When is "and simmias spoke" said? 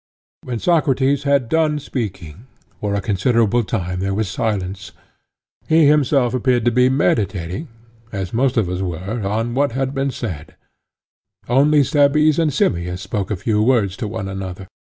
12.39-13.29